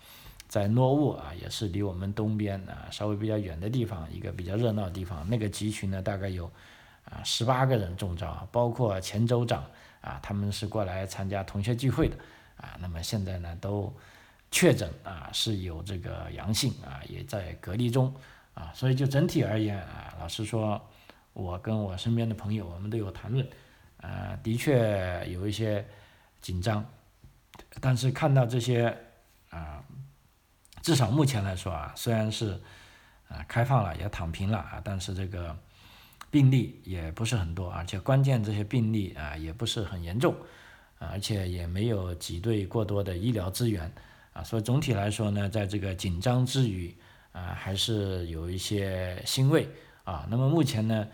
[0.48, 6.46] 在诺沃啊，也是离我们东边啊稍微比较远的地方，一个比较热闹的地方，那个集群呢大概有
[7.06, 9.64] 啊十八个人中招，包括前州长。
[10.02, 12.16] 啊，他们是过来参加同学聚会的，
[12.58, 13.94] 啊，那么现在呢都
[14.52, 18.14] 确诊啊是有这个阳性啊，也在隔离中
[18.54, 20.80] 啊，所以就整体而言啊，老实说，
[21.34, 23.48] 我跟我身边的朋友我们都有谈论，
[24.02, 25.86] 啊，的确有一些
[26.42, 26.86] 紧张，
[27.80, 28.96] 但是看到这些
[29.50, 29.84] 啊，
[30.82, 32.62] 至少目前来说啊，虽然是
[33.28, 35.58] 啊开放了也躺平了啊，但是这个。
[36.30, 40.34] 病例也不是很多，而且关键这些病例啊也不是很严重，
[40.98, 43.92] 啊而且也没有挤兑过多的医疗资源
[44.34, 46.96] 啊，所以总体来说呢，在这个紧张之余
[47.32, 49.68] 啊，还是有一些欣慰
[50.04, 50.26] 啊。
[50.30, 51.08] 那么目前呢，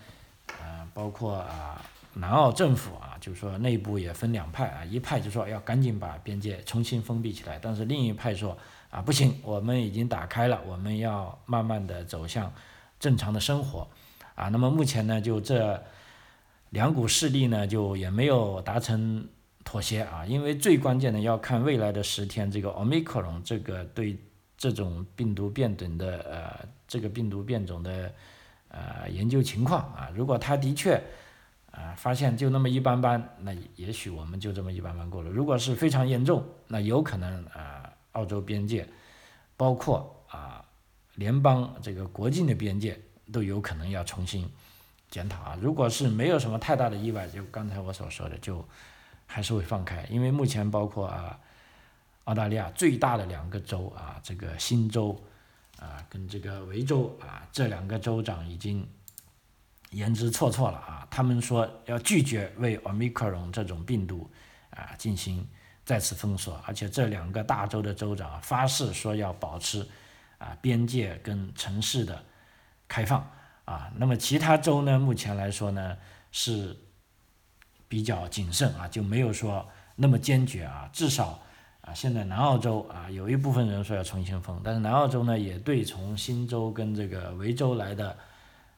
[0.62, 8.58] 啊，包括啊南澳政府啊，就是说内部也分两派啊，一派就说要赶紧把边界重新封闭起来，但是另一派说
[8.90, 12.54] 啊不行，我们已经打开了，我们要慢慢的走向
[13.00, 13.88] 正常的生活。
[14.36, 15.84] 啊，那么目前呢，就这
[16.70, 19.28] 两股势力呢，就也没有达成
[19.68, 24.18] 妥协啊，因为最关键的要看未来的十天，这个奥密克戎这个对
[24.58, 28.14] 这种病毒变种的呃这个病毒变种的
[28.70, 30.96] 呃研究情况啊，如果它的确
[31.72, 38.88] 啊发现就那么一般般，那也许我们就这么一般般过了；如果是非常严重，那有可能啊澳洲边界，
[39.58, 40.64] 包括啊
[41.16, 42.98] 联邦这个国境的边界。
[43.30, 44.50] 都有可能要重新
[45.10, 45.58] 检讨啊！
[45.62, 48.66] 如果是没有什么太大的意外，就刚才我所说的，就
[49.28, 50.04] 还是会放开。
[50.10, 51.40] 因为目前包括啊
[52.24, 55.16] 澳大利亚最大的两个州啊，这个新州
[55.80, 58.90] 啊跟这个维州啊这两个州长已经
[59.92, 61.08] 言之错错了啊！
[61.12, 64.28] 他们说要拒绝为奥密克戎这种病毒
[64.72, 65.48] 啊进行
[65.86, 69.88] 再次封锁，而且这两个大州的州长发誓说要保持
[70.40, 72.24] 啊边界跟城市的。
[72.90, 73.30] 开放
[73.66, 74.98] 啊，那么其他州呢？
[74.98, 75.98] 目前来说呢
[76.32, 76.74] 是
[77.88, 80.90] 比较谨慎啊，就没有说那么坚决啊。
[80.92, 81.40] 至少
[81.82, 88.18] 啊，现在南澳洲啊，有一部分人说要重新封，但是南澳洲呢也对从新州跟这个维州来的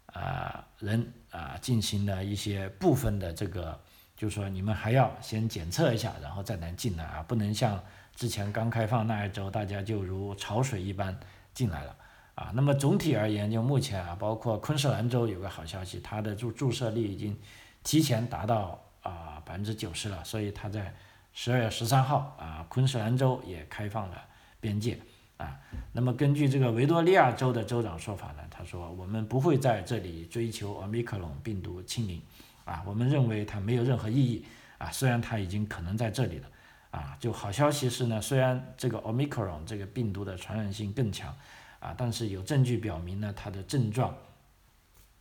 [0.08, 3.80] 啊人啊进行了一些部分的这个，
[4.16, 7.84] 就是说你们还要先检测一下，然后再能进来啊，不能像
[8.16, 11.20] 之前刚开放那一周，大家就如潮水一般
[11.54, 11.96] 进来了。
[12.36, 17.38] 啊，那么总体而言，就目前啊，包括昆士兰州有个好消息，它的注注射率已经
[17.84, 20.94] 提前达到啊百分之九十了，所以他在
[21.34, 24.22] 十二月十三号啊，昆士兰州也开放了
[24.60, 25.00] 边界
[25.38, 25.60] 啊。
[25.92, 32.22] 那么根据这个维多利亚州的州长说法呢，他说我们不会在这里追求奥密克戎病毒清零
[32.66, 34.46] 啊，我们认为它没有任何意义
[34.78, 36.48] 啊，虽然它已经可能在这里了
[36.92, 37.18] 啊。
[37.20, 41.36] 就好消息是呢，虽然这个奥密克戎这个病毒的传染性更强。
[41.80, 44.14] 啊，但是有证据表明呢，它的症状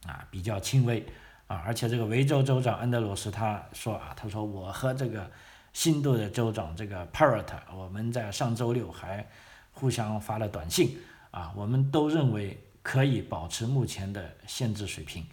[0.04, 1.06] 啊比较轻微
[1.48, 5.28] 啊，而且这个维州州长安德鲁斯他说啊，他说我和这个
[5.72, 9.26] 新州的州长这个 Parrot，我们在上周六还
[9.72, 10.98] 互相发了短信
[11.30, 15.26] 啊，我们都认为可以保持目前的限制水平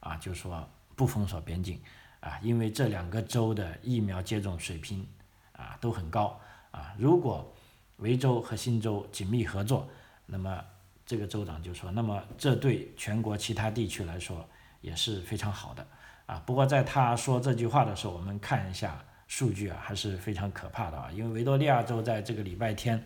[0.00, 1.80] 啊，就说不封锁边境
[2.20, 5.06] 啊，因为这两个州的疫苗接种水平
[5.52, 6.38] 啊都很高
[6.70, 7.50] 啊，如果
[7.96, 9.88] 维州和新州紧密合作，
[10.26, 10.62] 那么
[11.06, 14.46] 这个州长就说，那么这对全国其他地区来说
[14.82, 15.86] 也是非常好的
[16.26, 16.42] 啊。
[16.44, 23.02] 不过在他说这句话的时候，我们看一下数据啊，还是非常可怕的啊，因为维多利亚州在这个礼拜天。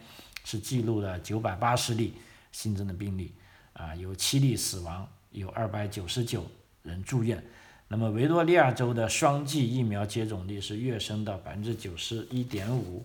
[0.49, 2.14] 是记录了九百八十例
[2.53, 3.35] 新增的病例，
[3.72, 6.47] 啊，有七例死亡，有二百九十九
[6.85, 7.43] 人住院。
[7.89, 13.05] 那么维多利亚州的双剂疫苗接种率是跃升到百分之九十一点五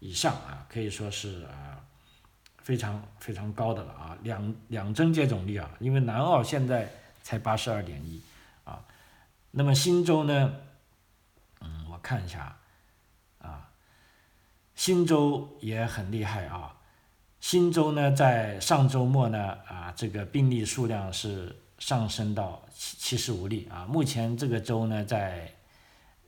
[0.00, 1.80] 以上啊，可以说是啊
[2.58, 4.18] 非常非常高的了啊。
[4.22, 6.92] 两两针接种率啊，因为南澳现在
[7.22, 8.20] 才八十二点一
[8.64, 8.84] 啊。
[9.50, 10.54] 那么新州呢？
[11.60, 12.56] 嗯，我看一下
[13.40, 13.70] 啊，
[14.74, 16.76] 新州也很厉害啊。
[17.40, 23.84] 新州呢，在上周末呢，啊，这个病例数量是上升到七七十五例啊。
[23.84, 25.52] 目前这个州呢，在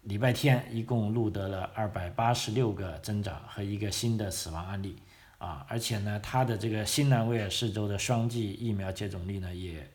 [0.03, 4.97] 礼拜天一共录得了二百八十六个增长和一个新的死亡案例
[5.39, 9.89] 啊，而且呢，它的这个新南威尔士州的双剂疫苗接种率呢，也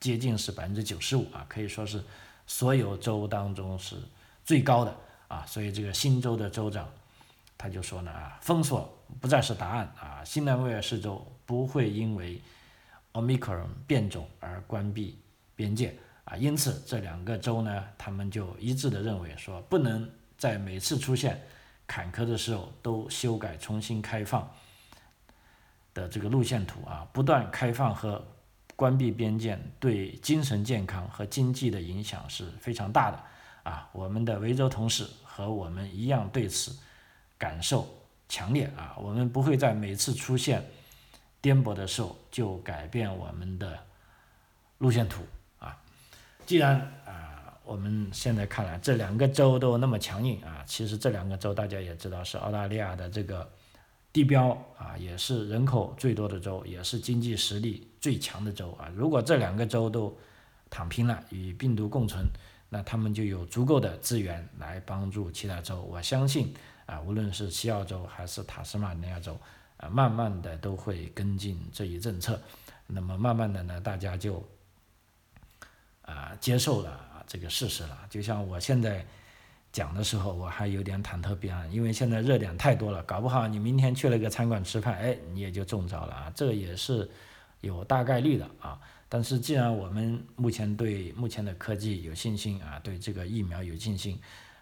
[0.00, 2.02] 接近是百分之九十五啊，可以说是
[2.46, 3.96] 所有州当中是
[4.44, 4.96] 最高的
[5.28, 5.44] 啊。
[5.46, 6.88] 所以这个新州的州长
[7.56, 8.92] 他就说呢，封锁。
[9.20, 10.24] 不再是答案啊！
[10.24, 12.40] 新南威尔士州不会因为
[13.12, 15.16] Omicron 变种而关闭
[15.54, 21.40] 边界啊，因此这两个州呢，他们就一致的认为说，不能在每次出现
[21.86, 24.50] 坎坷的时候都修改重新开放
[25.94, 28.26] 的这个路线图啊，不断开放和
[28.76, 33.88] 关闭边界对精神健康和经济的影响是非常大的啊！
[33.92, 36.76] 我们的维州同事和我们一样对此
[37.36, 37.88] 感受。
[38.28, 38.96] 强烈啊！
[38.98, 40.68] 我们不会在每次出现
[41.40, 43.78] 颠簸的时候就改变我们的
[44.78, 45.22] 路线图
[45.60, 45.80] 啊。
[46.44, 53.48] 既然啊，我们现在看来这两个州都那么强硬啊，其实这两个州大家也知道是澳大利亚的这个
[54.12, 58.88] 地标啊，也是人口最多的州，也是经济实力最强的州啊。
[58.94, 60.16] 如果这两个州都
[60.70, 62.24] 躺平了，与病毒共存，
[62.68, 65.82] 那他们就有足够的资源来帮助其他州。
[65.82, 66.54] 我相信。
[66.86, 69.36] 啊，无论是西澳洲还是塔斯马尼亚州，
[69.76, 72.40] 啊，慢慢的都会跟进这一政策，
[72.86, 74.40] 那么慢慢的呢，大家就
[76.02, 77.98] 啊接受了这个事实了。
[78.08, 79.04] 就像我现在
[79.72, 87.10] 讲的时候，我还有点忐忑不安，因为现在热点太多了，搞不好你明天去了个餐馆吃饭，哎，你也就中招了啊，这也是
[87.66, 88.80] 有大概率的啊。
[89.08, 94.18] 但是既然我们目前对目前的科技有信心啊，对这个疫苗有信心。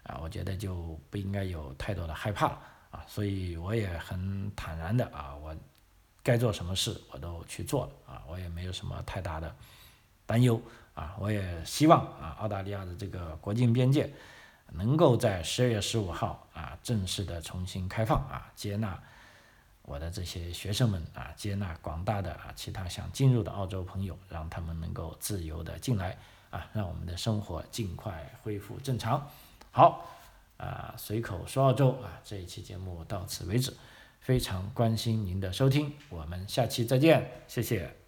[0.07, 2.49] 啊，我觉得就不应该有太多的害怕
[2.91, 5.51] 啊，所以我也很坦然的啊，我
[6.21, 9.55] 该做什么事我都去做了啊，我也没有什么太大的
[10.27, 10.61] 担忧
[10.93, 14.07] 啊，我也希望啊，澳大利亚的这个国境边界
[14.73, 19.01] 能够在十二月十五号啊正式的重新开放啊，接纳
[19.87, 26.17] 我的这些学生们啊，接纳广大的啊其他想进入的澳洲朋友，让他们能够自由的进来
[26.49, 29.29] 啊，让我们的生活尽快恢复正常。
[29.71, 30.09] 好，
[30.57, 33.71] 啊，随口说澳洲啊，这一期节目到此为止，
[34.19, 38.04] 非常关心您的收听，我们下期再见，谢谢。